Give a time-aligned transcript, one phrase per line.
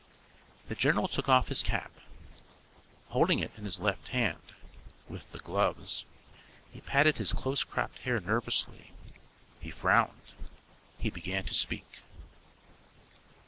[0.67, 1.91] The general took off his cap.
[3.09, 4.41] Holding it in his left hand
[5.07, 6.05] (with the gloves)
[6.73, 8.93] he patted his close cropped hair nervously.
[9.59, 10.33] He frowned.
[10.97, 11.99] He began to speak.